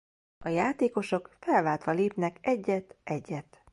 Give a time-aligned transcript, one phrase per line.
[0.37, 3.61] A játékosok felváltva lépnek egyet-egyet.